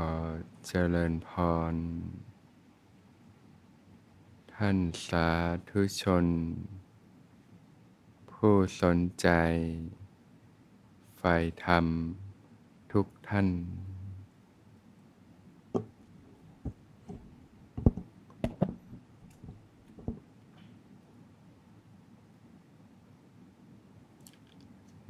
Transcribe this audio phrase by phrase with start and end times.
[0.00, 0.14] ขอ
[0.66, 1.30] เจริญพ
[1.72, 1.74] ร
[4.54, 5.28] ท่านสา
[5.68, 6.26] ธุชน
[8.30, 9.28] ผู้สนใจ
[11.18, 11.86] ใฝ่ธรรม
[12.92, 13.48] ทุกท่าน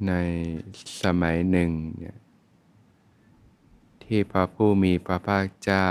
[0.07, 0.11] ใน
[1.01, 2.17] สมัยหนึ่งเนี่ย
[4.07, 5.89] ที่พระผู้มีพระภาคเจ้า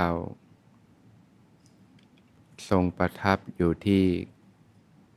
[2.69, 4.05] ทรงประทับอยู่ที่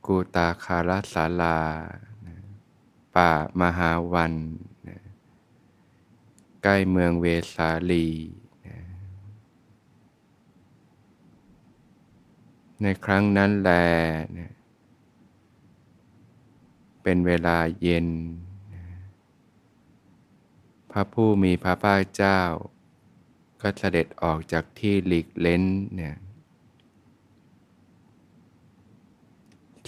[0.06, 1.60] กูตาคารสาลา
[3.16, 4.34] ป่ามหาวัน
[6.62, 8.09] ใกล้เมืองเวสาลี
[12.82, 13.70] ในครั้งนั้นแล
[17.02, 18.09] เป็นเวลาเย็น
[20.90, 22.40] พระผู้มีพระภาคเจ้า
[23.63, 25.63] ก็เสด็จออกจากที่หลีกเล้น
[25.95, 26.15] เนี่ย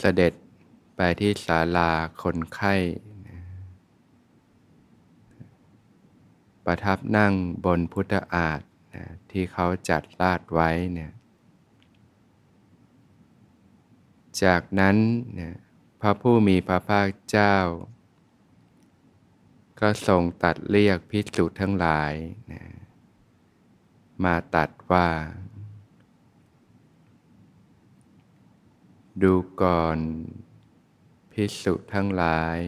[0.01, 0.33] เสด็จ
[0.97, 1.91] ไปที่ศาลา
[2.23, 2.75] คนไข้
[6.65, 7.33] ประทับนั่ง
[7.65, 8.61] บนพุทธอาฏ
[8.95, 11.13] นะที่เขาจัดลาดไว้เนี่ย
[14.45, 14.97] จากนั้น
[15.35, 15.55] เนี่ย
[16.01, 17.57] พระผู้มีพระภาคเจ้า
[19.81, 22.15] ก็ทรงตัดเรียกพิสุทั้งหลาย
[22.53, 22.63] นะ
[24.25, 25.09] มาตัดว่า
[29.23, 29.99] ดูก่อน
[31.33, 32.59] พิสุทั้งหลาย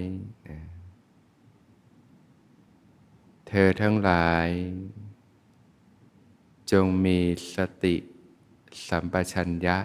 [3.48, 4.48] เธอทั้งหลาย
[6.70, 7.18] จงมี
[7.54, 7.96] สติ
[8.88, 9.78] สัมปชัญญะ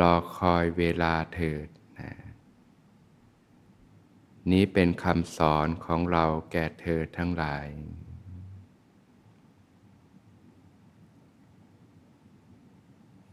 [0.00, 1.68] รอคอยเวลาเถิด
[1.98, 2.12] นะ
[4.50, 7.68] นี้เป็นคำสอนของเราแก่เธอทั้งหลาย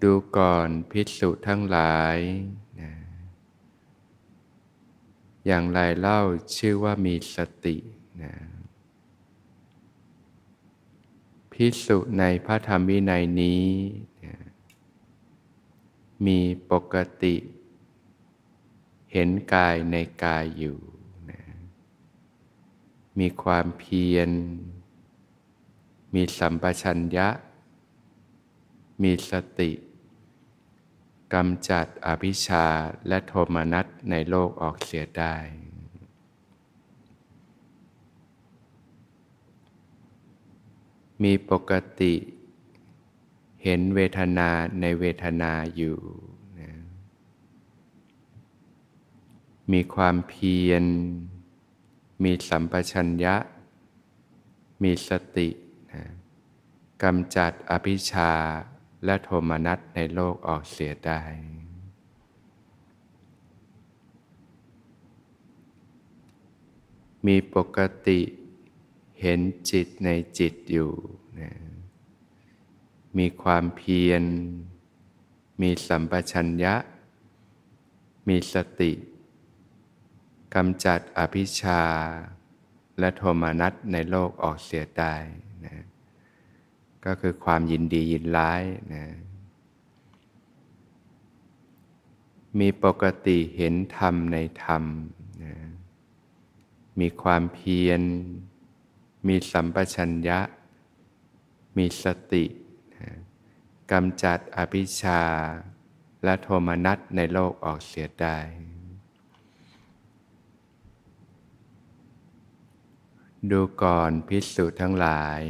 [0.04, 2.18] ดูก่อนพิสุทั้งหลาย
[2.80, 2.92] นะ
[5.46, 6.22] อย่างไรเล่า
[6.58, 7.78] ชื่อว่ามีสติ
[8.22, 8.34] นะ
[11.52, 13.68] พิสุในพระธรรมวินัยนี้
[14.26, 14.36] นะ
[16.26, 16.40] มี
[16.72, 17.36] ปกติ
[19.12, 20.78] เห็นกายในกายอยู่
[21.32, 21.42] นะ
[23.20, 24.30] มีความเพียร
[26.14, 27.28] มีสัมปชัญญะ
[29.04, 29.72] มีสติ
[31.34, 32.66] กำจัดอภิชา
[33.08, 35.36] และโทมนัสในโลกออกเสียได้
[41.24, 42.14] มีปกติ
[43.64, 44.50] เห็นเวทนา
[44.82, 45.98] ในเวทนาอยู่
[46.60, 46.72] นะ
[49.72, 50.84] มีความเพียร
[52.24, 53.36] มีสัมปชัญญะ
[54.84, 55.50] มีสติ
[55.92, 56.04] นะ
[57.04, 58.32] กำจัดอภิชา
[59.06, 61.22] และโทมนัสในโลกออกเสียได้
[67.28, 68.20] มีปกติ
[69.22, 70.10] เห็นจิตใน
[70.40, 70.92] จิตอยู่
[71.40, 71.52] นะ
[73.18, 74.24] มีความเพียร
[75.62, 76.76] มีสัมปชัญญะ
[78.28, 78.94] มีสติ
[80.56, 81.84] กำจัดอภิชา
[83.00, 85.16] และโทมนัสในโลกออกเสียได้
[85.66, 85.86] นะ
[87.08, 88.64] ก็คือความยินดียินร้าย
[88.94, 89.06] นะ
[92.60, 94.84] มีปกติเห็นธรรมในธรรม
[95.44, 95.54] นะ
[97.00, 98.02] มีความเพียร
[99.28, 100.40] มีสัมปชัญญะ
[101.78, 102.46] มีสติ
[102.96, 103.10] นะ
[103.92, 105.22] กำจัดอภิชา
[106.24, 108.38] และโทมนัสในโลกออกเสียได้
[113.52, 115.42] ดูก่อนพิสูจน์ทั้งหลาย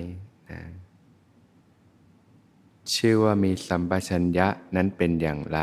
[0.51, 0.61] นะ
[2.95, 5.59] ชื่อว่ามีสัมปชัญญะนั้นเป็นอย่างไร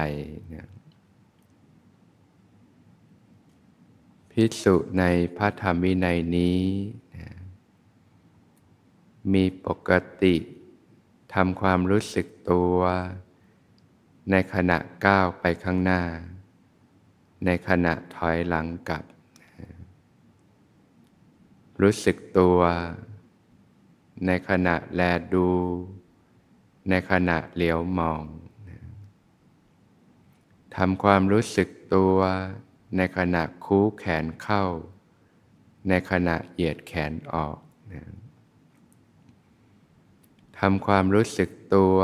[4.30, 5.04] พิสุใน
[5.36, 6.60] พระธรรมวินัยนี้
[9.32, 9.90] มีปก
[10.22, 10.34] ติ
[11.34, 12.76] ทำความรู้สึกตัว
[14.30, 16.02] ในขณะก้าวไปข้างหน้า
[17.44, 19.04] ในขณะถอยหลังกลับ
[21.82, 22.58] รู้สึกตัว
[24.26, 25.00] ในขณะแล
[25.34, 25.48] ดู
[26.88, 28.22] ในขณะเหลียวมอง
[30.76, 32.16] ทำความรู้สึกตัว
[32.96, 34.64] ในขณะคู้แขนเข้า
[35.88, 37.58] ในขณะเหยียดแขนออก
[40.58, 41.96] ทำความรู้สึกตัว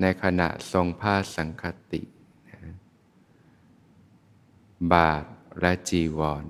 [0.00, 2.02] ในขณะทรงผ้าสังคติ
[4.92, 5.24] บาท
[5.60, 6.44] และจีวร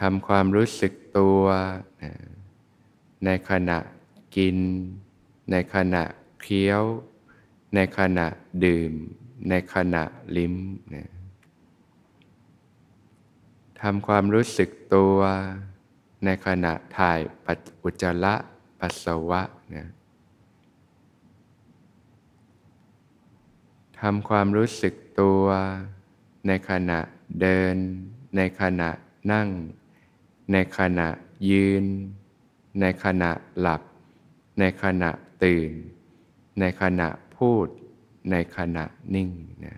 [0.00, 1.42] ทำความรู้สึกตัว
[3.24, 3.78] ในขณะ
[4.36, 4.56] กิน
[5.50, 6.04] ในขณะ
[6.42, 6.82] เคี้ยว
[7.74, 8.26] ในขณะ
[8.64, 8.92] ดื่ม
[9.48, 10.02] ในขณะ
[10.36, 10.54] ลิ้ม
[10.94, 11.08] นะ
[13.80, 15.18] ทำความรู้สึกตัว
[16.24, 17.18] ในขณะถ่าย
[17.82, 18.34] อุจจาระ
[18.80, 19.42] ปัสสาวะ
[19.74, 19.86] นะ
[24.00, 25.44] ทำความรู้สึกตัว
[26.46, 26.98] ในขณะ
[27.40, 27.76] เดิน
[28.36, 28.90] ในขณะ
[29.32, 29.48] นั่ง
[30.52, 31.08] ในขณะ
[31.50, 31.84] ยืน
[32.80, 33.30] ในขณะ
[33.60, 33.82] หลับ
[34.58, 35.10] ในขณะ
[35.42, 35.70] ตื่น
[36.60, 37.66] ในขณะพูด
[38.30, 38.84] ในขณะ
[39.14, 39.30] นิ่ง
[39.64, 39.76] นะ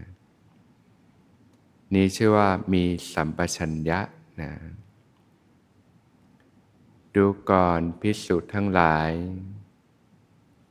[1.94, 2.84] นี้ชื่อว่ามี
[3.14, 4.00] สัมปชัญญะ
[4.40, 4.52] นะ
[7.14, 9.10] ดูก่อนพิสุทั้งหลาย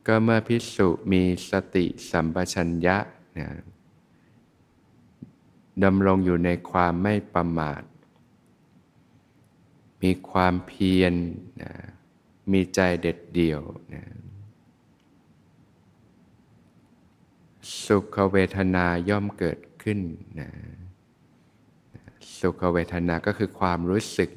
[0.07, 2.97] ก็เมื่อพิสุมีสติสัมปชัญญะ
[3.39, 3.49] นะ
[5.83, 7.81] ดำรงอยู่ในความไม่ประมาท
[10.01, 11.13] มีความเพียร
[11.61, 11.73] นะ
[12.53, 13.61] มีใจเด็ดเดี่ยว
[13.93, 14.03] นะ
[17.85, 19.99] สุขเวทนาย่อมเกิดขึ้น
[20.39, 20.49] นะ
[22.39, 24.29] สุขเวทนาก็คือความรู้สึก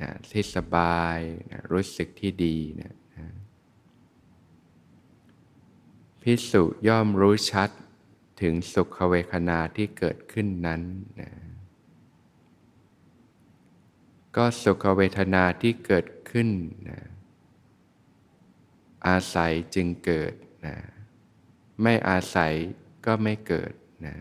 [0.00, 1.18] นะที่สบาย
[1.50, 3.26] นะรู้สึกที่ดีนะนะ
[6.22, 7.70] พิสุย่อมรู้ชัด
[8.40, 10.82] ถึงสุขเวทนาที่เกิดขึ้นนั้น
[11.20, 11.30] นะ
[14.36, 16.48] ก็สุขเวทนาที่เกิดขึ้น
[16.88, 17.00] นะ
[19.06, 20.32] อาศัยจึงเกิด
[20.66, 20.76] นะ
[21.82, 22.52] ไม่อาศัย
[23.06, 23.72] ก็ไม่เกิด
[24.06, 24.16] นะ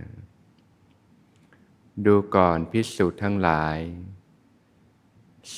[2.05, 3.77] ดูก่อนพิสูจน์ทั้งหลาย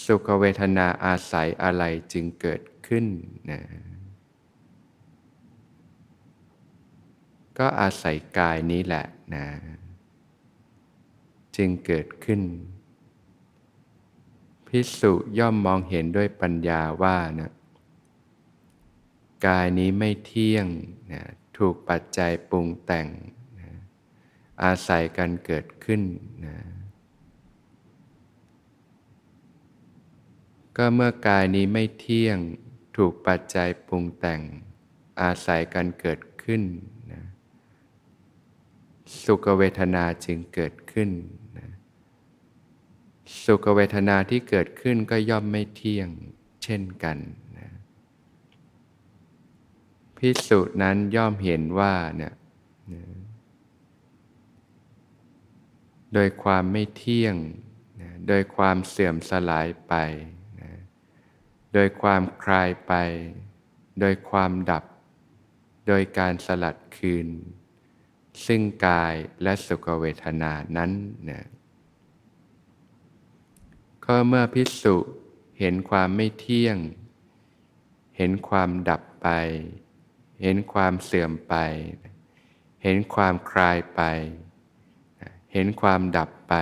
[0.03, 1.83] สุขเวทนาอาศัยอะไร
[2.13, 3.05] จึงเกิดขึ้น
[3.51, 3.61] นะ
[7.57, 9.45] ก็อาศัยกายนี้แหละนะ
[11.55, 12.41] จึงเกิดขึ้น
[14.67, 17.51] พิสุย่อมมองเห็นด้วยปัญญาว่านะ
[19.45, 20.67] กายนี้ไม่เที่ยง
[21.11, 21.23] นะ
[21.57, 23.07] ถูกปัจจัยปรุงแต่ง
[23.59, 23.71] นะ
[24.63, 26.01] อาศัยกันเกิดขึ้น
[26.45, 26.57] นะ
[30.77, 32.37] ก็เมื่อกายนี้ไม่เที่ยง
[32.97, 34.41] ถูกปัจจัยปรุงแต่ง
[35.21, 36.63] อาศัยกันเกิดขึ้น
[37.11, 37.21] นะ
[39.23, 41.09] สุขเวทนาจึงเกิดขึ้น
[41.57, 41.67] นะ
[43.45, 46.09] สุขเวทนาที่เกิดขึ้นก็ย่อมไม่เที่ยง
[46.63, 47.17] เช่นกัน
[50.23, 52.33] พิสุนั้นย่อมเห็นว่าเนี่ย
[56.13, 57.35] โดยความไม่เที่ยง
[58.27, 59.93] โดยความเสื่อมสลายไป
[61.73, 62.93] โดยความคลายไป
[63.99, 64.83] โดยความดับ
[65.87, 67.27] โดยการสลัดคืน
[68.45, 70.91] ซึ่งกายและสุขเวทนานั้น
[71.25, 71.45] เนะ
[74.05, 74.95] ก็เมื่อพิสุ
[75.59, 76.77] เห็นความไม่เที่ยง
[78.17, 79.27] เห็นความดับไป
[80.41, 81.55] เห็นความเสื่อมไป
[82.83, 84.01] เห็นความคลายไป
[85.53, 86.55] เห็นความดับไป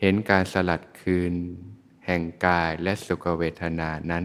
[0.00, 1.34] เห็นการสลัดคืน
[2.06, 4.24] แห่งกายและสุขเวทนานั้น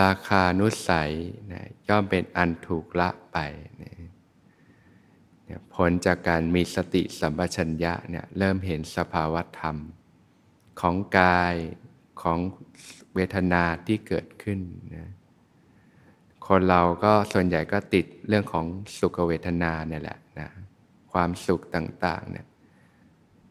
[0.00, 1.12] ราคานุสัย
[1.52, 3.38] นะย่อมเป็นอันถูกละไป
[3.82, 3.92] นะ
[5.74, 9.76] ผลจากการมีสติสัมปชัญญะเนี่ยเริ่มเห็นสภาวธรรม
[10.80, 11.54] ของกาย
[12.22, 12.38] ของ
[13.16, 14.60] เวทนาที่เกิดขึ้น
[14.94, 15.10] นะ
[16.46, 18.66] คนเราก็ส่วนใหญ่ก็ติดเรื่องของ
[18.98, 20.48] สุขเวทนาเนี่ยแหละนะ
[21.12, 22.46] ความสุขต่างๆเนี่ย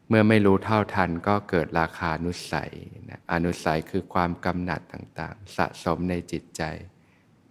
[0.10, 2.72] เมื่อไม่รู้เท่าทันก็เกิดราคานุสัย
[3.10, 6.62] นะอนุสัยคือความกำหนัดต่างๆ สะสมในจิตใจ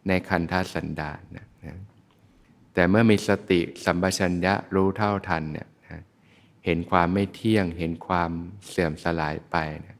[0.08, 1.78] ในคันธสันดานนะนะ
[2.74, 6.00] แต่เมื่อมีสติสัมปชัญญะรู้เท่าทันเนี่ยนะ
[6.64, 8.30] เห็นความไม่เที่ยง เห็นความ
[8.68, 9.56] เสื่อมสลายไป
[9.86, 9.93] นะ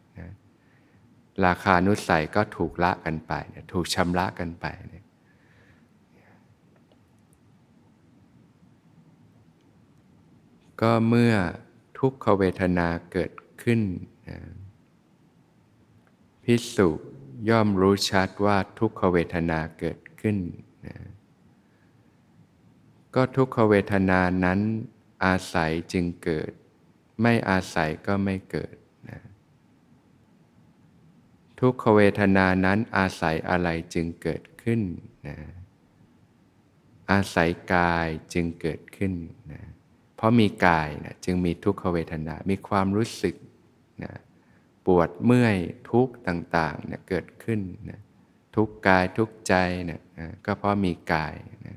[1.46, 3.32] ราคานุสัยก็ถูกละกันไป
[3.72, 4.94] ถูกชำระกันไปน
[10.80, 11.34] ก็เมื่อ
[11.98, 13.80] ทุกขเวทนาเกิดขึ้น
[14.28, 14.38] นะ
[16.44, 16.88] พิสุ
[17.48, 20.36] ย่อมรู้ชัดว่าทุกขเวทนาเกิดขึ้น
[20.86, 20.96] นะ
[23.14, 24.60] ก็ทุกขเวทนานั้น
[25.24, 26.50] อาศัยจึงเกิด
[27.22, 28.74] ไม่อาศัยก็ไม่เกิด
[31.66, 34.80] ทุกขเวทนานั้นอาศัยอะไรจึงเกิดขึ้น
[35.26, 35.37] นะ
[37.11, 39.12] อาศัยกายจึงเกิดขึ้น
[39.52, 39.62] นะ
[40.16, 43.35] เพราะมีกายนะจึงมีทุกขเวทนา มีความรู้สึก
[44.04, 44.12] นะ
[44.87, 45.56] ปวดเมื่อย
[45.90, 48.00] ทุกต่างๆนะเกิดขึ้นนะ
[48.56, 49.54] ทุกกายทุกใจ
[49.90, 51.35] นะนะก็เพราะมีกาย
[51.66, 51.76] นะ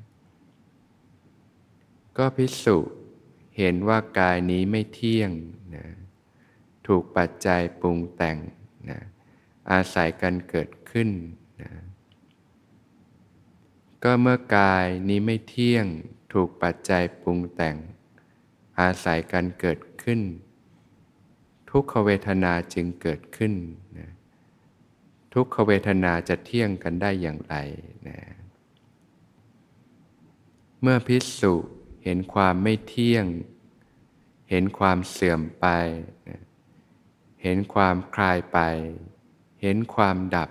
[2.18, 2.78] ก็พิสุ
[3.58, 5.30] เห็นว่ากายนี้ไม่เที่ยง
[5.76, 5.86] นะ
[6.86, 8.36] ถูกปัจจัยปรุงแต่ง
[8.90, 9.00] นะ
[9.72, 11.10] อาศัยกันเกิดขึ้น
[11.62, 11.70] นะ
[14.02, 15.86] ก็เมื่อกายนี้ไม่เที่ยง
[16.32, 17.76] ถูกปัจจัยปรุงแต่ง
[18.80, 20.20] อาศัยกันเกิดขึ้น
[21.70, 23.54] ทุกขเวทนาจึงเกิดขึ้น
[23.98, 24.10] นะ
[25.34, 27.56] ทุกขเวทนาจะเที่ยงกันได้อย่างไร
[28.08, 28.20] นะ
[30.80, 31.54] เมื่อพิสุ
[32.04, 33.26] เห็นความไม่เที่ยง
[34.50, 35.66] เห็นความเสื่อมไป
[36.28, 36.40] นะ
[37.42, 38.58] เห็นความคลายไป
[39.62, 40.50] เห็นความดับ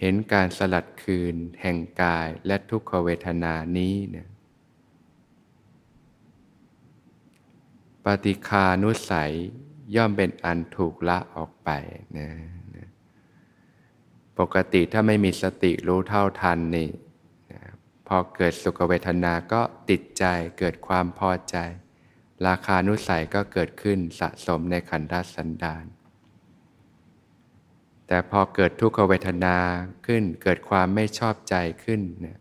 [0.00, 4.28] เห็นการสลัดคืน แห่งกายและทุกขเวทนานี้นะ
[8.04, 9.32] ปฏิคานุสัย
[9.94, 11.70] ย่อมเป็นอันถูกละออกไป
[12.18, 12.28] นะ
[12.76, 12.88] นะ
[14.38, 16.90] ปกติถ้าไม่มีสติรู้เท่าทันนี่
[17.52, 17.60] นะ
[18.06, 19.60] พอเกิดสุขเวทนาก็
[19.90, 20.24] ติดใจ
[20.58, 21.56] เกิดความพอใจ
[22.46, 25.84] ราคานุสัยก็เกิดขึ้นสะสมในขันธสันดาน
[28.08, 29.56] แต่พอเกิดทุกขเวทนา
[30.06, 32.38] ขึ้น เกิดความไม่ชอบใจขึ้นเนี่ย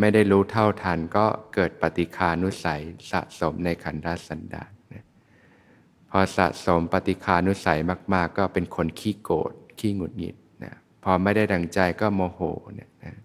[0.00, 4.70] ไม่ได้รู้เท่าทันก็เกิดปฏิคานุสัยสะสมในขันธสันดาน
[6.10, 7.78] พอสะสมปฏิคานุสัย
[8.14, 12.40] มาก ๆ ก็เป็นคนขี้โกรธขี้หงุดหงิดนะพอไม่ได้ดังใจก็โมโห
[12.74, 13.16] เนี่ยนะ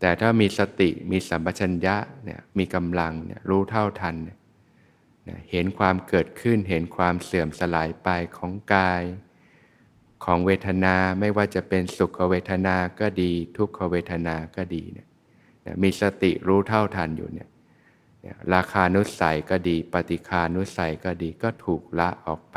[0.00, 4.37] แต่ถ้ามีสติมีสัมปชัญญะเนี่ยมีกำลังเนี่ยรู้เท่าทันเนี่ย
[5.50, 9.02] เห็นความเกิดขึ้น เห็นความเสื่อมสลายไปของกาย
[10.24, 15.06] ของเวทนาไม่ว่าจะเป็นสุขเวทนาก็ดี ทุกขเวทนาก็ดีเนี่ย
[15.82, 17.48] มีสติรู้เท่าทันอยู่เนี่ย
[18.54, 22.56] ราคานุสัยก็ดี ปฏิคานุสัยก็ดีก็ถูกละออกไป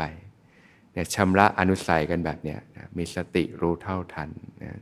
[0.92, 4.30] เนี่ยชำระอนุสัยกันแบบเนี้ยนะมีสติรู้เท่าทัน
[4.62, 4.80] นะ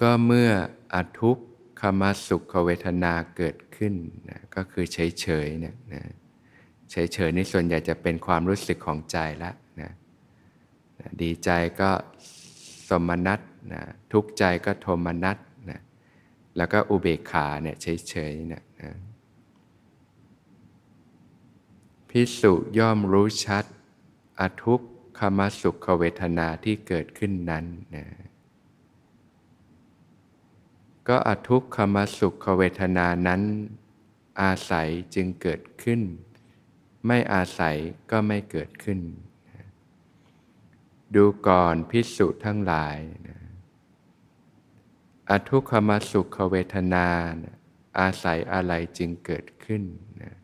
[0.00, 0.50] ก็เมื่อ
[0.94, 1.40] อทุกข
[2.00, 3.94] มสุขเวทนาเกิดขึ้น
[4.30, 6.02] นะก็คือเฉยเฉยเนี่ยนะ
[6.90, 9.90] เฉยเฉยนี่ส่วนใหญ่จะเป็นความรู้สึกของใจละนะ
[11.22, 11.90] ดีใจก็
[12.88, 13.40] สมนัต
[13.72, 13.82] นะ
[14.12, 15.38] ทุกข์ใจก็โทมนัต
[15.70, 15.80] นะ
[16.56, 18.90] แล้วก็อุเบกขาเนี่ยเฉยๆเนี่ยนะ
[22.08, 23.64] พิสุย่อมรู้ชัด
[24.40, 24.80] อทุก
[25.18, 27.64] ขมสุขเวทนาที่เกิดขึ้นนั้น
[27.96, 28.04] นะ
[31.08, 33.42] ก็อทุกขมสุขเวทนานั้น
[34.42, 36.00] อาศัยจึงเกิดขึ้น
[37.06, 37.76] ไม่อาศัย
[38.10, 39.00] ก็ไม่เกิดขึ้น
[41.14, 43.38] ดูก่อนพิสุทั้งหลายนะ
[45.30, 47.06] อทุกขมสุขเวทนา
[47.42, 47.56] นะ
[48.00, 49.82] อาศัยอะไรจึงเกิดขึ้น
[50.22, 50.34] นะ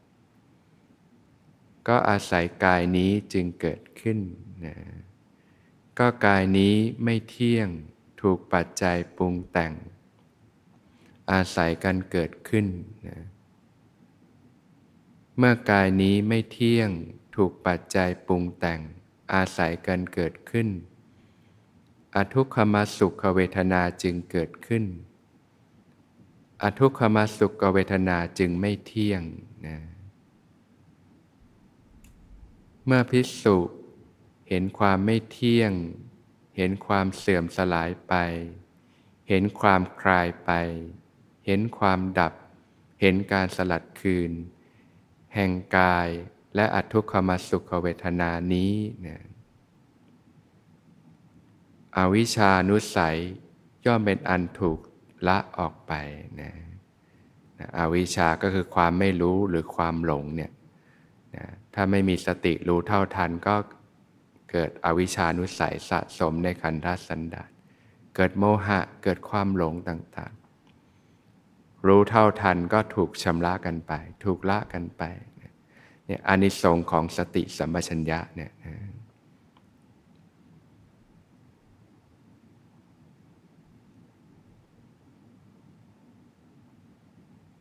[1.88, 4.18] ก็อาศัยกายนี้จึงเกิดขึ้น
[4.66, 4.76] นะ
[5.98, 7.68] ก็กายนี้ไม่เที่ยง
[8.20, 9.72] ถูกปัจจัยปรุงแต่ง
[11.32, 12.66] อาศัยกันเกิดขึ้น
[13.08, 13.18] นะ
[15.38, 16.90] เมื่อกายนี้ไม่เที่ยง
[17.36, 18.80] ถูกปัจจัยปรุงแต่ง
[19.32, 20.68] อาศัยกันเกิดขึ้น
[22.14, 24.84] อทุกขมสุขเวทนาจึงเกิดขึ้น
[26.62, 29.22] อทุกขมสุขเวทนาจึงไม่เที่ยง
[29.66, 29.78] นะ
[32.86, 33.58] เมื่อพิสุ
[34.48, 35.72] เห็นความไม่เที่ยง
[36.56, 38.14] เห็นความเสื่อมสลายไป
[39.28, 40.50] เห็นความคลายไป
[41.46, 42.32] เห็นความดับ
[43.00, 44.32] เห็นการสลัดคืน
[45.34, 46.08] แห่งกาย
[46.54, 48.72] และอัทุกขมสุขเวทนานี้
[49.06, 49.18] นะ
[51.96, 53.18] อวิชานุสัย
[53.84, 54.78] ย่อมเป็นอันถูก
[55.28, 55.92] ละออกไป
[56.40, 56.52] นะ
[57.58, 60.52] นะอวิชาก็คือความไม่รู้หรือความหลงเนี่ย
[61.36, 63.56] นะถ้าไม่มีสติรู้เท่าทันก็
[64.50, 67.50] เกิดอวิชานุสัยสะสมในขันธสันดาน
[68.16, 70.45] เกิดโมหะเกิดความหลงต่างๆ
[71.86, 73.92] รู้เท่าทันก็ถูกชำระกันไป
[74.24, 75.02] ถูกละกันไป
[76.06, 78.52] เนี่ยอานิสงส์ของสติสัมปชัญญะเนี่ย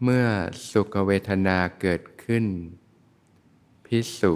[0.03, 0.27] เมื่อ
[0.71, 2.45] สุขเวทนาเกิดขึ้น
[3.85, 4.33] พิสุ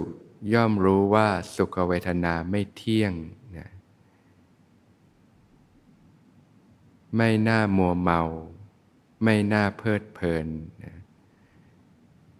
[0.52, 3.12] ย่อมรู้ว่าสุขเวทนาไม่เที่ยง
[3.58, 3.70] นะ
[7.16, 8.22] ไม่น่ามัวเมา
[9.24, 10.46] ไม่น่าเพลิดเพลิน
[10.82, 10.98] นะ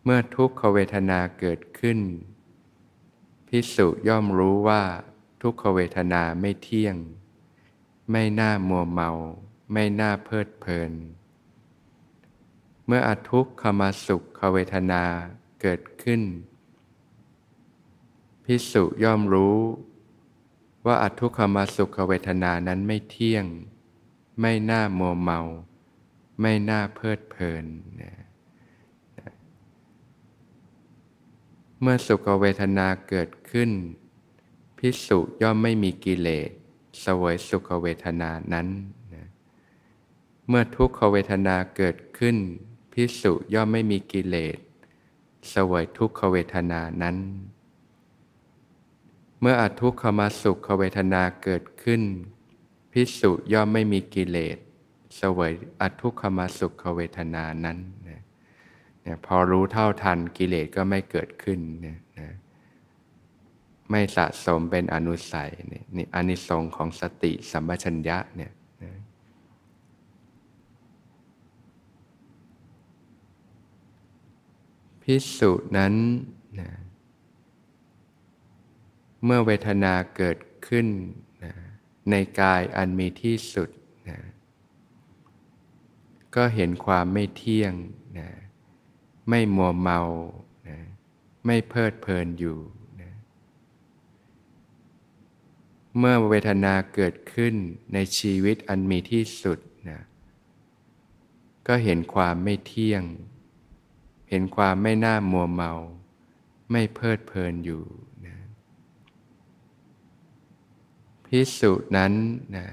[0.05, 1.99] เมื่อทุกขเวทนาเกิดขึ้น
[3.49, 4.83] พิสุย่อมรู้ว่า
[5.43, 6.97] ทุกขเวทนาไม่เที่ยง
[8.11, 9.11] ไม่น่ามัวเมา
[9.73, 10.93] ไม่น่าเพลิดเพลิน
[12.87, 15.03] เมื่ออทุกขมาสุขเวทนา
[15.61, 16.23] เกิดขึ้น
[18.45, 19.59] พิสุย่อมรู้
[20.87, 23.47] ว่าอทุกขมาสุขเวทนานั้นไม่เที่ยง
[24.41, 25.41] ไม่น่ามัวเมา
[26.41, 27.65] ไม่น่าเพลิดเพลิน
[28.01, 28.15] นะ
[31.81, 33.71] เมื่อสุขเวทนาเกิดขึ้น
[34.79, 36.51] พิสุย่อมไม่มีกิเลส
[37.05, 38.69] สวยสุขเวทนานั้น
[39.15, 39.27] นะ
[40.49, 42.37] เมื่อทุกขเวทนาเกิดขึ้น
[42.93, 44.59] พิสุย่อมไม่มีกิเลส
[45.53, 47.17] สวยทุกขเวทนานั้น
[49.41, 52.03] เมื่ออทุกขมาสุขเวทนาเกิดขึ้น
[52.93, 54.59] พิสุย่อมไม่มีกิเลส
[55.19, 58.21] สวยอทุกขมาสุขเวทนานั้นนะ
[59.03, 62.29] เนี่ยพอรู้เท่าทันกิเลสก็ไม่เกิดขึ้นเนี่ยนะ
[63.91, 68.53] ไม่สะสมเป็นอนุสัยนี่นี่อนิสงของสติสัมปชัญญะเนี่ย
[68.83, 68.93] นะ
[75.03, 75.95] พิสุนั้น
[76.61, 76.71] นะ
[79.25, 80.87] เมื่อเวทนาเกิดขึ้น
[81.45, 81.53] นะ
[82.11, 83.71] ในกายอันมีที่สุด
[84.09, 84.19] นะ
[86.35, 87.73] ก็เห็นความไม่เที่ยง
[88.19, 88.31] นะ
[89.29, 90.01] ไม่มัวเมา
[90.69, 90.79] นะ
[91.47, 92.59] ไม่เพลิดเพลินอยู่
[93.01, 93.13] นะ
[95.99, 97.55] เมื่อเวทนาเกิดขึ้น
[97.93, 99.59] ในชีวิตอันมีที่สุด
[99.89, 100.01] นะ
[101.67, 103.03] ก็เห็นความไม่เที่ยง
[104.31, 105.73] เห็นความไม่น่ามัวเมา
[106.71, 107.85] ไม่เพลิดเพลินอยู่
[108.27, 108.37] นะ
[111.27, 112.13] พิสุนั้น
[112.57, 112.67] นะ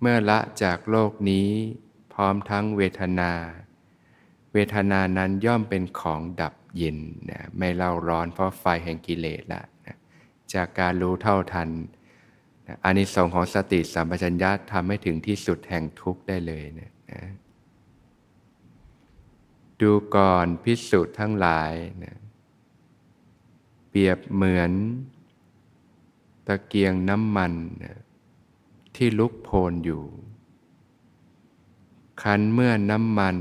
[0.00, 1.50] เมื่อละจากโลกนี้
[2.18, 3.32] ร้อมทั้งเวทนา
[4.52, 6.98] เวทนานั้นย่อมเป็นของดับเย็น
[7.30, 9.96] นะไม่เล่าร้อนเพราะไฟแห่งกิเลสละนะ
[10.54, 11.68] จากการรู้เท่าทัน
[12.66, 17.22] นะอานิสงส์ของสติสัมปชัญญะทำให้ถึงที่สุดแห่งทุกข์ได้เลยนะนะ
[19.80, 21.72] ดูก่อนพิสุทั้งหลาย
[22.04, 22.16] นะ
[23.88, 24.72] เปรียบเหมือน
[26.46, 27.52] ตะเกียงน้ำมัน
[27.84, 27.96] นะ
[28.96, 30.02] ที่ลุกโพลอยู่
[32.22, 33.36] คันเมื่อน้ำมัน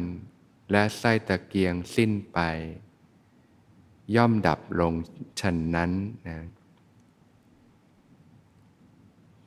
[0.72, 2.40] และไส้ตะเกียงสิ้นไป
[4.16, 4.94] ย่อมดับลง
[5.40, 5.92] ฉันนั้น
[6.28, 6.38] นะ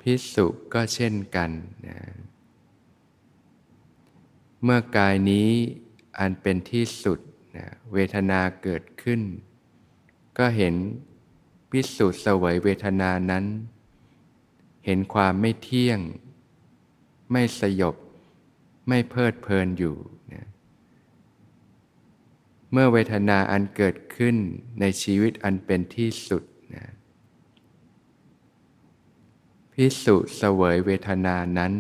[0.01, 1.51] พิสุก็เช่นกัน
[1.87, 1.99] นะ
[4.63, 5.49] เมื่อกายนี้
[6.19, 7.19] อันเป็นที่สุด
[7.57, 9.21] นะเวทนาเกิดขึ้น
[10.39, 10.75] ก็เห็น
[11.71, 13.45] พิสุสวยเวทนานั้น
[14.85, 16.01] เห็นความไม่เที่ยง
[17.33, 17.97] ไม่สยบ
[18.89, 19.97] ไม่เพลิดเพลินอยู่
[20.33, 20.47] นะ
[22.73, 24.37] เมื่อเวทนาอันเกิดขึ้น
[24.81, 26.45] ในชีวิตอันเป็นที่สุด
[26.77, 26.87] นะ
[29.73, 31.73] พิสุเสวยเวทนานั้น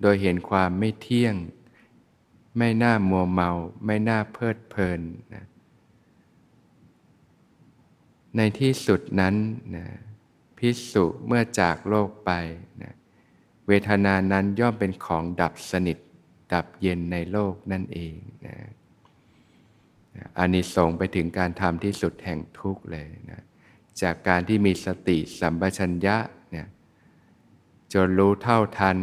[0.00, 1.34] โดยเห็นความไม่เที่ยง
[2.58, 3.50] ไม่น่ามัวเมา
[3.86, 5.00] ไม่น่าเพลิดเพลิน
[5.34, 5.44] นะ
[8.36, 9.34] ในที่สุดนั้น
[9.76, 9.86] นะ
[10.58, 12.30] พิสุเมื่อจากโลกไป
[12.82, 12.94] นะ
[13.72, 15.98] วทนานั้นย่อมเป็นของดับสนิท
[16.52, 18.56] ดับเย็นในโลกนั่นเองนะ
[20.38, 23.42] อานิสงส์ไปถึงการทำที่สุดแห่งทุกข์เลยนะ
[24.02, 26.16] จากการที่มีสติสัมปชัญญะ
[26.50, 26.66] เนี่ย
[27.92, 28.98] จนรู้เท่าทัน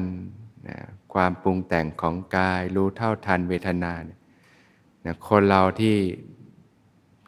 [0.70, 0.78] นะ
[1.14, 4.20] ความปรุงแต่งของกาย รู้เท่าทันเวทนาเนี่ย
[5.06, 5.96] นะคนเราที่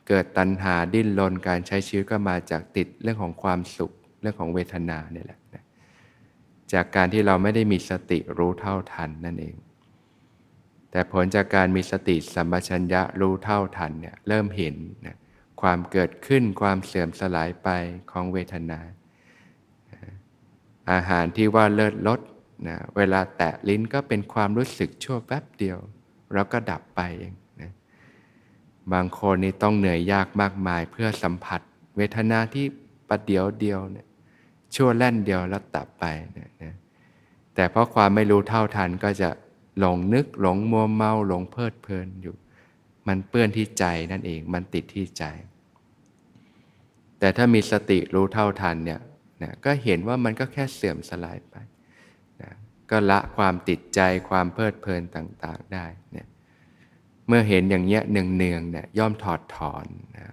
[0.08, 5.40] เกิดตัณหาดิ้นรนการใช้ชีวิตก็มาจากติดเรื่องของความสุขเรื่องของเวทนาเนี่ยแหละ
[6.74, 9.56] จากการที่เราไม่ได้มีสติรู้เท่าทันนั่นเอง
[10.92, 15.18] แต่ผลจากการมีสติสัมปชัญญะรู้เท่าทันเนี่ยเริ่มเห็นนะ
[15.62, 17.70] ความเกิดขึ้นความเสื่อมสลายไป
[18.12, 18.80] ของเวทนา
[20.92, 22.20] อาหารที่ว่าเลิศลด
[22.68, 25.78] นะเวลาแตะลิ้นก็เป็นความรู้สึกชั่วแป๊บเดียว
[26.34, 27.72] แล้วก็ดับไปเองนะ
[28.94, 31.62] บางคนนี่ต้องเหนื่อยยากมากมายเพื่อสัมผัส
[31.98, 32.66] เวทนาที่
[33.10, 34.06] ประเดียวเดียวเนี่ย
[34.76, 36.04] ชั่วแล่นเดียวแล้วตับไป
[36.38, 36.76] นะ
[37.56, 39.30] แต่เพราะความไม่รู้เท่าทันก็จะ
[39.80, 42.36] หลงนึกหลงมัวเมาหลงเพลิดเพลินอยู่
[43.08, 45.24] มันเปื้อนที่ใจนั่นเอง มันติดที่ใจ
[47.20, 49.02] แต่ถ้ามีสติรู้เท่าทันเนี่ย
[49.44, 51.56] นะก็เห็นว่ามันก็แค่เสื่อมสลายไป
[52.42, 52.52] นะ
[52.92, 56.28] ก็ละความติดใจความเพลิดเพลินต่างๆได้เนี่ย
[57.28, 59.86] เมื่อเห็นอย่างเงี้ยเนืองๆเนี่ยย่อมถอดถอน
[60.18, 60.30] นะ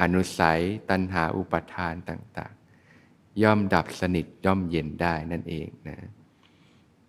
[0.00, 2.63] อนุสัยตัณหาอุปทานต่างๆ
[3.42, 6.08] ย่อมดับสนิทย่อมเย็นได้นั่นเองนะ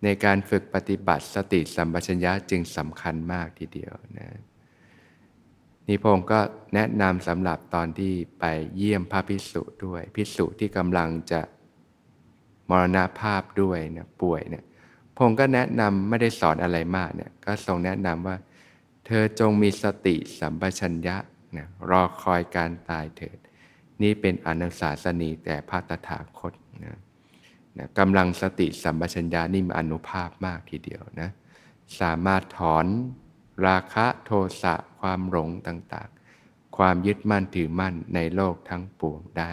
[0.02, 4.28] ในการฝึกปฏิบัติสติสัมปชัญญะจึงสำคัญมากทีเดียวนะ
[5.88, 6.40] นี่พงก็
[6.74, 8.44] แนะนำสำหรับตอนที่ไป
[8.76, 11.40] เยี่ยมพระพิสุด้วยพิสุที่กำลังจะ
[12.70, 14.64] มรณภาพด้วยนะป่วยเนี่ย
[15.16, 18.36] พงก็แนะนำไม่ได้สอนอะไรมากเนี่ยก็ทรงแนะนำว่า
[19.06, 21.16] เธอจงมีสติสัมปชัญญะ
[21.56, 23.38] นะรอคอยการตายเถิด
[24.02, 26.52] นี่เป็นอนุสาสนีแต่พระตถาคต
[26.84, 26.98] นะ
[27.78, 31.30] นะกำลังสติสัมปชัญญะนี่มีอนุภาพมากทีเดียวนะ
[32.00, 32.86] สามารถถอน
[33.66, 34.30] ราคะโท
[34.62, 39.52] สะความหลงต่างๆ ความยึดมั่นถือมั่นในโลกทั้งปวงได้